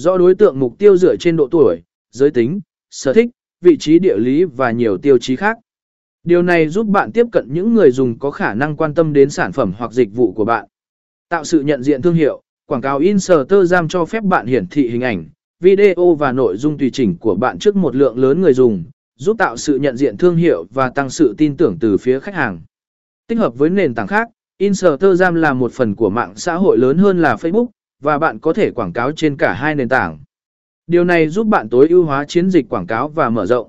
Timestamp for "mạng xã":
26.10-26.54